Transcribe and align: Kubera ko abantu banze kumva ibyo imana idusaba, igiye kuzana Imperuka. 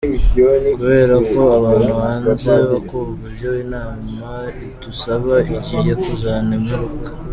Kubera 0.77 1.15
ko 1.31 1.41
abantu 1.57 1.89
banze 1.99 2.51
kumva 2.87 3.23
ibyo 3.29 3.51
imana 3.65 4.29
idusaba, 4.67 5.33
igiye 5.55 5.93
kuzana 6.03 6.51
Imperuka. 6.59 7.09